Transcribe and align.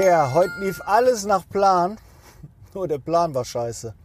Kerr, 0.00 0.32
heute 0.32 0.52
lief 0.60 0.80
alles 0.86 1.24
nach 1.24 1.48
Plan. 1.48 1.98
Nur 2.72 2.86
der 2.92 2.98
Plan 2.98 3.34
war 3.34 3.44
scheiße. 3.44 3.96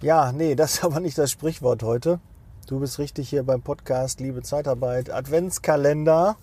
Ja, 0.00 0.32
nee, 0.32 0.54
das 0.54 0.76
ist 0.76 0.84
aber 0.86 0.98
nicht 0.98 1.18
das 1.18 1.30
Sprichwort 1.30 1.82
heute. 1.82 2.20
Du 2.66 2.80
bist 2.80 2.98
richtig 2.98 3.28
hier 3.28 3.42
beim 3.42 3.60
Podcast 3.60 4.20
Liebe 4.20 4.40
Zeitarbeit 4.42 5.10
Adventskalender. 5.10 6.36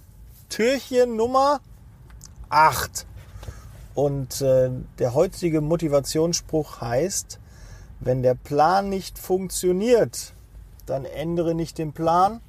Türchen 0.49 1.15
Nummer 1.15 1.59
8. 2.49 3.07
Und 3.95 4.41
äh, 4.41 4.69
der 4.99 5.15
heutige 5.15 5.61
Motivationsspruch 5.61 6.79
heißt, 6.79 7.39
wenn 7.99 8.21
der 8.21 8.35
Plan 8.35 8.89
nicht 8.89 9.17
funktioniert, 9.17 10.33
dann 10.85 11.03
ändere 11.03 11.55
nicht 11.55 11.79
den 11.79 11.93
Plan. 11.93 12.41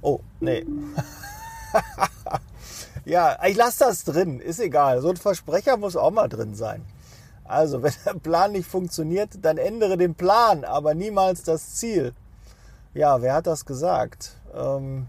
Oh, 0.00 0.20
nee. 0.40 0.64
ja, 3.10 3.36
ich 3.44 3.56
lasse 3.56 3.80
das 3.80 4.04
drin, 4.04 4.38
ist 4.38 4.60
egal. 4.60 5.00
So 5.00 5.10
ein 5.10 5.16
Versprecher 5.16 5.76
muss 5.76 5.96
auch 5.96 6.12
mal 6.12 6.28
drin 6.28 6.54
sein. 6.54 6.84
Also, 7.42 7.82
wenn 7.82 7.92
der 8.06 8.14
Plan 8.14 8.52
nicht 8.52 8.68
funktioniert, 8.68 9.30
dann 9.42 9.58
ändere 9.58 9.96
den 9.96 10.14
Plan, 10.14 10.64
aber 10.64 10.94
niemals 10.94 11.42
das 11.42 11.74
Ziel. 11.74 12.14
Ja, 12.94 13.20
wer 13.20 13.34
hat 13.34 13.48
das 13.48 13.66
gesagt? 13.66 14.36
Ähm, 14.54 15.06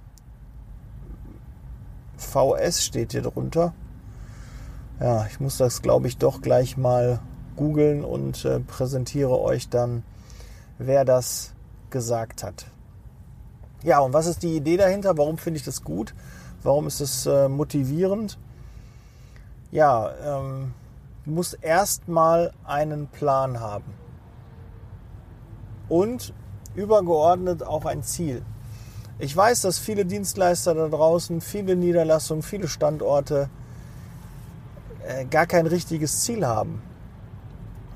VS 2.17 2.83
steht 2.83 3.11
hier 3.11 3.21
drunter. 3.21 3.73
Ja, 4.99 5.27
ich 5.27 5.39
muss 5.39 5.57
das, 5.57 5.83
glaube 5.83 6.07
ich, 6.07 6.17
doch 6.17 6.41
gleich 6.41 6.77
mal 6.77 7.19
googeln 7.55 8.03
und 8.03 8.45
äh, 8.45 8.59
präsentiere 8.59 9.39
euch 9.39 9.69
dann, 9.69 10.03
wer 10.79 11.05
das 11.05 11.53
gesagt 11.91 12.43
hat. 12.43 12.65
Ja, 13.83 13.99
und 13.99 14.13
was 14.13 14.25
ist 14.25 14.41
die 14.41 14.55
Idee 14.55 14.77
dahinter? 14.77 15.17
Warum 15.19 15.37
finde 15.37 15.57
ich 15.57 15.65
das 15.65 15.83
gut? 15.83 16.15
Warum 16.63 16.87
ist 16.87 16.99
es 16.99 17.25
äh, 17.25 17.49
motivierend? 17.49 18.37
Ja, 19.71 20.11
ähm, 20.23 20.73
du 21.25 21.31
musst 21.31 21.57
erstmal 21.61 22.51
einen 22.65 23.07
Plan 23.07 23.59
haben. 23.59 23.93
Und 25.89 26.33
übergeordnet 26.75 27.63
auch 27.63 27.85
ein 27.85 28.03
Ziel. 28.03 28.43
Ich 29.17 29.35
weiß, 29.35 29.61
dass 29.61 29.79
viele 29.79 30.05
Dienstleister 30.05 30.73
da 30.73 30.87
draußen, 30.87 31.41
viele 31.41 31.75
Niederlassungen, 31.75 32.43
viele 32.43 32.67
Standorte 32.67 33.49
äh, 35.07 35.25
gar 35.25 35.47
kein 35.47 35.67
richtiges 35.67 36.21
Ziel 36.21 36.45
haben. 36.45 36.81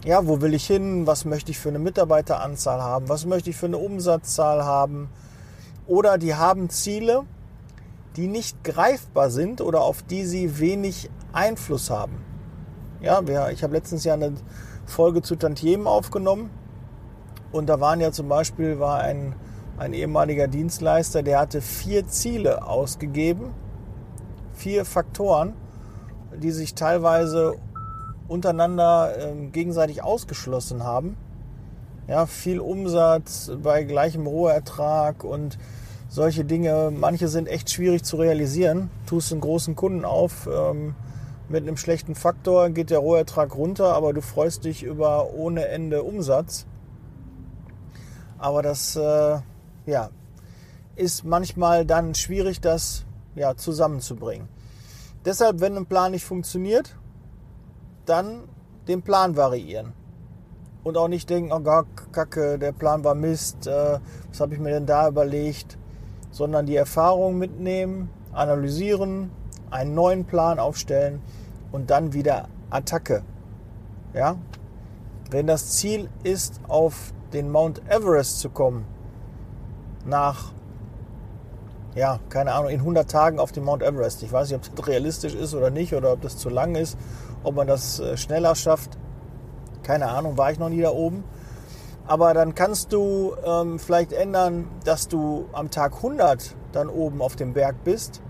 Ja, 0.04 0.28
wo 0.28 0.42
will 0.42 0.54
ich 0.54 0.68
hin? 0.68 1.08
Was 1.08 1.26
möchte 1.26 1.52
ich 1.52 1.58
für 1.58 1.70
eine 1.70 1.80
Mitarbeiteranzahl 1.80 2.82
haben? 2.82 3.10
Was 3.10 3.26
möchte 3.26 3.50
ich 3.50 3.56
für 3.56 3.66
eine 3.66 3.78
Umsatzzahl 3.78 4.64
haben? 4.64 5.10
Oder 5.88 6.18
die 6.18 6.36
haben 6.36 6.70
Ziele, 6.70 7.24
die 8.16 8.28
nicht 8.28 8.64
greifbar 8.64 9.30
sind 9.30 9.62
oder 9.62 9.82
auf 9.82 10.04
die 10.04 10.26
sie 10.26 10.60
wenig 10.60 11.10
Einfluss 11.34 11.90
haben. 11.90 12.24
Ja, 13.02 13.22
ich 13.50 13.64
habe 13.64 13.74
letztens 13.74 14.04
ja 14.04 14.14
eine 14.14 14.34
Folge 14.86 15.22
zu 15.22 15.36
Tantiemen 15.36 15.88
aufgenommen 15.88 16.50
und 17.52 17.68
da 17.68 17.80
waren 17.80 18.00
ja 18.02 18.12
zum 18.12 18.28
Beispiel 18.28 18.80
war 18.80 19.00
ein, 19.02 19.36
ein 19.78 19.94
ehemaliger 19.94 20.48
Dienstleister, 20.48 21.24
der 21.24 21.40
hatte 21.40 21.62
vier 21.62 22.08
Ziele 22.08 22.66
ausgegeben, 22.68 23.54
vier 24.54 24.86
Faktoren, 24.86 25.54
die 26.38 26.52
sich 26.52 26.76
teilweise 26.76 27.56
untereinander 28.28 29.14
äh, 29.18 29.48
gegenseitig 29.48 30.04
ausgeschlossen 30.04 30.84
haben. 30.84 31.18
Ja, 32.08 32.26
viel 32.26 32.60
Umsatz 32.60 33.52
bei 33.62 33.84
gleichem 33.84 34.28
Rohertrag 34.28 35.24
und 35.24 35.58
solche 36.08 36.46
Dinge, 36.46 36.92
manche 36.96 37.28
sind 37.28 37.48
echt 37.48 37.70
schwierig 37.70 38.04
zu 38.04 38.18
realisieren. 38.18 38.90
Tust 39.06 39.32
einen 39.32 39.42
großen 39.42 39.76
Kunden 39.76 40.06
auf, 40.06 40.48
ähm, 40.52 40.96
mit 41.48 41.62
einem 41.62 41.78
schlechten 41.78 42.16
Faktor 42.16 42.72
geht 42.72 42.90
der 42.90 43.00
Rohertrag 43.00 43.56
runter, 43.56 43.94
aber 43.94 44.14
du 44.14 44.22
freust 44.22 44.66
dich 44.66 44.82
über 44.82 45.32
ohne 45.34 45.68
Ende 45.68 46.02
Umsatz. 46.02 46.66
Aber 48.40 48.64
das 48.64 48.96
äh, 48.96 49.40
ja, 49.86 50.10
ist 50.96 51.24
manchmal 51.24 51.86
dann 51.86 52.16
schwierig, 52.16 52.62
das 52.62 53.06
ja, 53.36 53.56
zusammenzubringen. 53.56 54.48
Deshalb, 55.24 55.60
wenn 55.60 55.78
ein 55.78 55.86
Plan 55.86 56.12
nicht 56.12 56.26
funktioniert, 56.26 56.98
dann 58.06 58.44
den 58.88 59.04
Plan 59.04 59.36
variieren. 59.36 59.94
Und 60.84 60.98
auch 60.98 61.08
nicht 61.08 61.30
denken, 61.30 61.52
oh 61.52 61.60
Gott, 61.60 61.88
Kacke, 62.12 62.58
der 62.58 62.72
Plan 62.72 63.04
war 63.04 63.16
Mist, 63.16 63.68
äh, 63.68 64.00
was 64.30 64.40
habe 64.40 64.56
ich 64.56 64.60
mir 64.60 64.72
denn 64.72 64.86
da 64.86 65.08
überlegt? 65.08 65.78
Sondern 66.36 66.66
die 66.66 66.76
Erfahrung 66.76 67.38
mitnehmen, 67.38 68.10
analysieren, 68.34 69.32
einen 69.72 69.94
neuen 69.94 70.26
Plan 70.26 70.60
aufstellen 70.60 71.22
und 71.72 71.90
dann 71.90 72.12
wieder 72.12 72.50
Attacke. 72.70 73.24
Ja? 74.14 74.36
Wenn 75.32 75.48
das 75.48 75.78
Ziel 75.78 76.10
ist, 76.24 76.60
auf 76.68 77.14
den 77.32 77.50
Mount 77.50 77.82
Everest 77.90 78.42
zu 78.42 78.50
kommen, 78.50 78.86
nach, 80.06 80.52
ja, 81.96 82.20
keine 82.28 82.52
Ahnung, 82.52 82.70
in 82.70 82.82
100 82.82 83.10
Tagen 83.10 83.40
auf 83.40 83.54
den 83.54 83.64
Mount 83.64 83.82
Everest. 83.82 84.22
Ich 84.22 84.34
weiß 84.34 84.50
nicht, 84.50 84.58
ob 84.58 84.76
das 84.76 84.88
realistisch 84.88 85.36
ist 85.36 85.54
oder 85.56 85.70
nicht 85.70 85.94
oder 85.94 86.12
ob 86.12 86.22
das 86.22 86.38
zu 86.38 86.50
lang 86.50 86.76
ist, 86.76 86.98
ob 87.44 87.56
man 87.56 87.66
das 87.66 88.02
äh, 88.02 88.18
schneller 88.18 88.56
schafft. 88.56 88.98
Keine 89.84 90.10
Ahnung, 90.10 90.38
war 90.38 90.52
ich 90.52 90.60
noch 90.60 90.68
nie 90.68 90.82
da 90.82 90.90
oben. 90.90 91.24
Aber 92.08 92.34
dann 92.36 92.54
kannst 92.54 92.94
du 92.94 93.36
ähm, 93.44 93.80
vielleicht 93.80 94.14
ändern, 94.14 94.68
dass 94.84 95.08
du 95.08 95.46
am 95.54 95.72
Tag 95.72 95.96
100 95.96 96.56
dann 96.72 96.88
oben 96.88 97.22
auf 97.22 97.36
dem 97.36 97.54
Berg 97.54 97.84
bist 97.84 98.22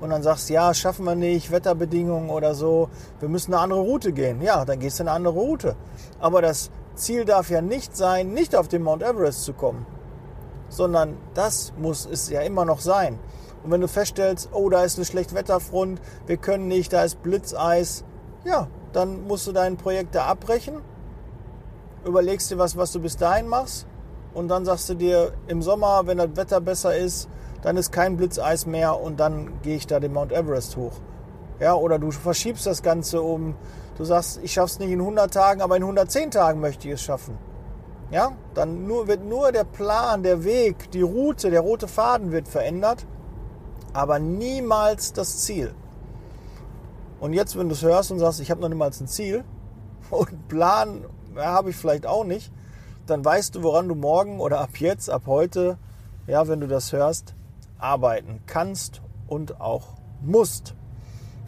und 0.00 0.08
dann 0.10 0.22
sagst, 0.22 0.48
ja, 0.48 0.72
schaffen 0.72 1.04
wir 1.04 1.14
nicht, 1.14 1.50
Wetterbedingungen 1.50 2.30
oder 2.30 2.54
so, 2.54 2.88
wir 3.18 3.28
müssen 3.28 3.52
eine 3.52 3.62
andere 3.62 3.80
Route 3.80 4.12
gehen. 4.12 4.40
Ja, 4.40 4.64
dann 4.64 4.80
gehst 4.80 4.98
du 4.98 5.02
eine 5.02 5.12
andere 5.12 5.34
Route. 5.34 5.76
Aber 6.18 6.40
das 6.40 6.70
Ziel 6.94 7.26
darf 7.26 7.50
ja 7.50 7.60
nicht 7.60 7.94
sein, 7.94 8.32
nicht 8.32 8.56
auf 8.56 8.68
den 8.68 8.82
Mount 8.82 9.02
Everest 9.02 9.44
zu 9.44 9.52
kommen, 9.52 9.84
sondern 10.70 11.18
das 11.34 11.74
muss 11.78 12.08
es 12.10 12.30
ja 12.30 12.40
immer 12.40 12.64
noch 12.64 12.80
sein. 12.80 13.18
Und 13.62 13.70
wenn 13.70 13.82
du 13.82 13.88
feststellst, 13.88 14.48
oh, 14.52 14.70
da 14.70 14.82
ist 14.82 14.96
eine 14.96 15.04
Schlechtwetterfront, 15.04 16.00
wir 16.26 16.38
können 16.38 16.68
nicht, 16.68 16.94
da 16.94 17.04
ist 17.04 17.22
Blitzeis, 17.22 18.04
ja, 18.44 18.68
dann 18.94 19.26
musst 19.26 19.46
du 19.46 19.52
dein 19.52 19.76
Projekt 19.76 20.14
da 20.14 20.24
abbrechen 20.24 20.80
überlegst 22.04 22.50
dir 22.50 22.58
was, 22.58 22.76
was 22.76 22.92
du 22.92 23.00
bis 23.00 23.16
dahin 23.16 23.48
machst 23.48 23.86
und 24.34 24.48
dann 24.48 24.64
sagst 24.64 24.88
du 24.88 24.94
dir 24.94 25.32
im 25.48 25.62
Sommer, 25.62 26.02
wenn 26.06 26.18
das 26.18 26.36
Wetter 26.36 26.60
besser 26.60 26.96
ist, 26.96 27.28
dann 27.62 27.76
ist 27.76 27.92
kein 27.92 28.16
Blitzeis 28.16 28.66
mehr 28.66 29.00
und 29.00 29.20
dann 29.20 29.60
gehe 29.62 29.76
ich 29.76 29.86
da 29.86 30.00
den 30.00 30.12
Mount 30.12 30.32
Everest 30.32 30.76
hoch. 30.76 30.92
Ja, 31.58 31.74
oder 31.74 31.98
du 31.98 32.10
verschiebst 32.10 32.66
das 32.66 32.82
Ganze 32.82 33.20
um, 33.20 33.54
du 33.98 34.04
sagst, 34.04 34.40
ich 34.42 34.52
schaff's 34.52 34.78
nicht 34.78 34.90
in 34.90 35.00
100 35.00 35.32
Tagen, 35.32 35.60
aber 35.60 35.76
in 35.76 35.82
110 35.82 36.30
Tagen 36.30 36.60
möchte 36.60 36.88
ich 36.88 36.94
es 36.94 37.02
schaffen. 37.02 37.36
Ja, 38.10 38.32
dann 38.54 38.86
nur, 38.86 39.06
wird 39.06 39.24
nur 39.24 39.52
der 39.52 39.64
Plan, 39.64 40.22
der 40.22 40.42
Weg, 40.42 40.90
die 40.90 41.02
Route, 41.02 41.50
der 41.50 41.60
rote 41.60 41.86
Faden 41.86 42.32
wird 42.32 42.48
verändert, 42.48 43.06
aber 43.92 44.18
niemals 44.18 45.12
das 45.12 45.40
Ziel. 45.40 45.74
Und 47.20 47.34
jetzt, 47.34 47.58
wenn 47.58 47.68
du 47.68 47.74
es 47.74 47.82
hörst 47.82 48.10
und 48.10 48.18
sagst, 48.18 48.40
ich 48.40 48.50
habe 48.50 48.62
noch 48.62 48.68
niemals 48.68 49.00
ein 49.00 49.06
Ziel 49.06 49.44
und 50.10 50.48
Plan 50.48 51.04
ja, 51.40 51.46
habe 51.46 51.70
ich 51.70 51.76
vielleicht 51.76 52.06
auch 52.06 52.24
nicht, 52.24 52.52
dann 53.06 53.24
weißt 53.24 53.54
du, 53.54 53.62
woran 53.62 53.88
du 53.88 53.94
morgen 53.94 54.40
oder 54.40 54.60
ab 54.60 54.76
jetzt, 54.76 55.10
ab 55.10 55.22
heute, 55.26 55.78
ja, 56.26 56.46
wenn 56.48 56.60
du 56.60 56.68
das 56.68 56.92
hörst, 56.92 57.34
arbeiten 57.78 58.40
kannst 58.46 59.00
und 59.26 59.60
auch 59.60 59.94
musst. 60.22 60.74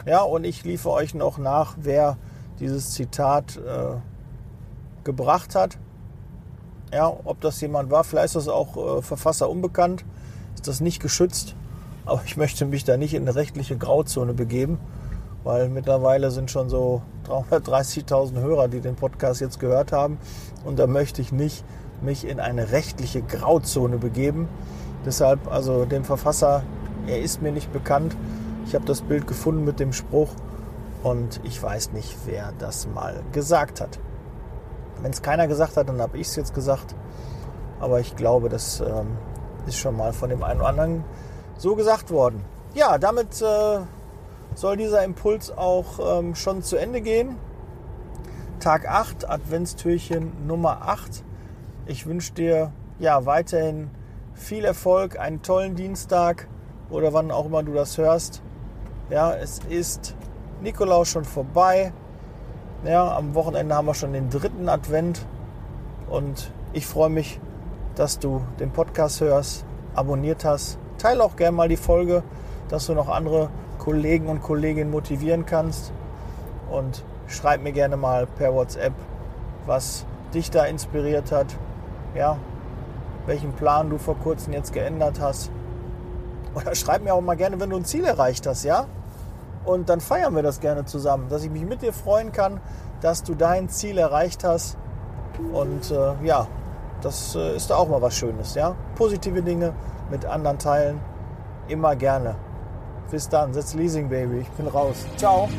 Ja, 0.05 0.21
und 0.21 0.43
ich 0.45 0.63
liefere 0.63 0.93
euch 0.93 1.13
noch 1.13 1.37
nach, 1.37 1.75
wer 1.79 2.17
dieses 2.59 2.91
Zitat 2.91 3.57
äh, 3.57 3.95
gebracht 5.03 5.55
hat. 5.55 5.77
Ja, 6.91 7.07
ob 7.23 7.39
das 7.41 7.61
jemand 7.61 7.91
war, 7.91 8.03
vielleicht 8.03 8.27
ist 8.27 8.35
das 8.35 8.47
auch 8.47 8.97
äh, 8.97 9.01
Verfasser 9.01 9.49
unbekannt, 9.49 10.05
ist 10.55 10.67
das 10.67 10.81
nicht 10.81 11.01
geschützt, 11.01 11.55
aber 12.05 12.21
ich 12.25 12.35
möchte 12.35 12.65
mich 12.65 12.83
da 12.83 12.97
nicht 12.97 13.13
in 13.13 13.23
eine 13.23 13.35
rechtliche 13.35 13.77
Grauzone 13.77 14.33
begeben 14.33 14.79
weil 15.43 15.69
mittlerweile 15.69 16.31
sind 16.31 16.51
schon 16.51 16.69
so 16.69 17.01
330.000 17.27 18.39
Hörer, 18.39 18.67
die 18.67 18.79
den 18.79 18.95
Podcast 18.95 19.41
jetzt 19.41 19.59
gehört 19.59 19.91
haben. 19.91 20.17
Und 20.63 20.79
da 20.79 20.87
möchte 20.87 21.21
ich 21.21 21.31
nicht 21.31 21.63
mich 22.01 22.27
in 22.27 22.39
eine 22.39 22.71
rechtliche 22.71 23.21
Grauzone 23.21 23.97
begeben. 23.97 24.47
Deshalb, 25.05 25.51
also 25.51 25.85
dem 25.85 26.03
Verfasser, 26.03 26.63
er 27.07 27.21
ist 27.21 27.41
mir 27.41 27.51
nicht 27.51 27.71
bekannt. 27.73 28.15
Ich 28.65 28.75
habe 28.75 28.85
das 28.85 29.01
Bild 29.01 29.27
gefunden 29.27 29.63
mit 29.65 29.79
dem 29.79 29.93
Spruch 29.93 30.29
und 31.03 31.41
ich 31.43 31.61
weiß 31.61 31.91
nicht, 31.91 32.15
wer 32.25 32.53
das 32.59 32.87
mal 32.87 33.21
gesagt 33.31 33.81
hat. 33.81 33.99
Wenn 35.01 35.11
es 35.11 35.21
keiner 35.21 35.47
gesagt 35.47 35.75
hat, 35.75 35.89
dann 35.89 36.01
habe 36.01 36.17
ich 36.17 36.27
es 36.27 36.35
jetzt 36.35 36.53
gesagt. 36.53 36.95
Aber 37.81 37.99
ich 37.99 38.15
glaube, 38.15 38.47
das 38.47 38.79
ähm, 38.79 39.17
ist 39.67 39.77
schon 39.77 39.97
mal 39.97 40.13
von 40.13 40.29
dem 40.29 40.43
einen 40.43 40.61
oder 40.61 40.69
anderen 40.69 41.03
so 41.57 41.75
gesagt 41.75 42.11
worden. 42.11 42.45
Ja, 42.73 42.97
damit 42.97 43.41
äh, 43.41 43.79
soll 44.55 44.77
dieser 44.77 45.03
Impuls 45.03 45.51
auch 45.51 46.19
ähm, 46.19 46.35
schon 46.35 46.61
zu 46.61 46.77
Ende 46.77 47.01
gehen. 47.01 47.37
Tag 48.59 48.87
8, 48.87 49.29
Adventstürchen 49.29 50.47
Nummer 50.47 50.83
8. 50.83 51.23
Ich 51.85 52.05
wünsche 52.05 52.33
dir 52.33 52.71
ja 52.99 53.25
weiterhin 53.25 53.89
viel 54.33 54.65
Erfolg, 54.65 55.19
einen 55.19 55.41
tollen 55.41 55.75
Dienstag 55.75 56.47
oder 56.89 57.13
wann 57.13 57.31
auch 57.31 57.45
immer 57.45 57.63
du 57.63 57.73
das 57.73 57.97
hörst. 57.97 58.41
Ja, 59.09 59.33
es 59.33 59.59
ist 59.69 60.15
Nikolaus 60.61 61.09
schon 61.09 61.25
vorbei. 61.25 61.91
Ja, 62.85 63.15
am 63.15 63.35
Wochenende 63.35 63.75
haben 63.75 63.85
wir 63.85 63.93
schon 63.93 64.13
den 64.13 64.29
dritten 64.29 64.69
Advent. 64.69 65.25
Und 66.09 66.51
ich 66.73 66.85
freue 66.85 67.09
mich, 67.09 67.39
dass 67.95 68.19
du 68.19 68.41
den 68.59 68.71
Podcast 68.71 69.21
hörst, 69.21 69.65
abonniert 69.93 70.45
hast. 70.45 70.79
Teile 70.97 71.23
auch 71.23 71.35
gerne 71.35 71.55
mal 71.55 71.69
die 71.69 71.77
Folge, 71.77 72.23
dass 72.69 72.87
du 72.87 72.93
noch 72.93 73.09
andere 73.09 73.49
Kollegen 73.83 74.27
und 74.27 74.41
Kolleginnen 74.41 74.91
motivieren 74.91 75.45
kannst. 75.45 75.91
Und 76.71 77.03
schreib 77.27 77.61
mir 77.61 77.71
gerne 77.71 77.97
mal 77.97 78.25
per 78.25 78.53
WhatsApp, 78.53 78.93
was 79.65 80.05
dich 80.33 80.49
da 80.49 80.65
inspiriert 80.65 81.31
hat. 81.31 81.47
Ja, 82.15 82.37
welchen 83.25 83.53
Plan 83.53 83.89
du 83.89 83.97
vor 83.97 84.15
kurzem 84.17 84.53
jetzt 84.53 84.73
geändert 84.73 85.19
hast. 85.19 85.51
Oder 86.55 86.75
schreib 86.75 87.03
mir 87.03 87.13
auch 87.13 87.21
mal 87.21 87.35
gerne, 87.35 87.59
wenn 87.59 87.69
du 87.69 87.77
ein 87.77 87.85
Ziel 87.85 88.05
erreicht 88.05 88.47
hast, 88.47 88.63
ja? 88.63 88.85
Und 89.65 89.89
dann 89.89 90.01
feiern 90.01 90.35
wir 90.35 90.43
das 90.43 90.59
gerne 90.59 90.85
zusammen, 90.85 91.29
dass 91.29 91.43
ich 91.43 91.49
mich 91.49 91.65
mit 91.65 91.81
dir 91.81 91.93
freuen 91.93 92.31
kann, 92.31 92.59
dass 93.01 93.23
du 93.23 93.33
dein 93.33 93.69
Ziel 93.69 93.97
erreicht 93.97 94.43
hast. 94.43 94.77
Und 95.51 95.89
äh, 95.91 96.13
ja, 96.23 96.47
das 97.01 97.35
äh, 97.35 97.55
ist 97.55 97.69
da 97.69 97.77
auch 97.77 97.87
mal 97.87 98.01
was 98.01 98.15
Schönes, 98.15 98.55
ja? 98.55 98.75
Positive 98.95 99.41
Dinge 99.41 99.73
mit 100.11 100.25
anderen 100.25 100.59
teilen, 100.59 100.99
immer 101.67 101.95
gerne. 101.95 102.35
Bis 103.11 103.29
dann, 103.29 103.53
setz 103.53 103.73
Leasing 103.73 104.09
Baby, 104.09 104.39
ich 104.41 104.49
bin 104.49 104.67
raus. 104.67 105.05
Ciao. 105.17 105.49